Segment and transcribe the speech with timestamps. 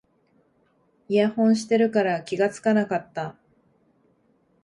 [1.09, 3.35] イヤホンしてるから気がつかなかった